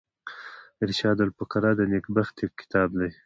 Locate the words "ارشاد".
0.83-1.17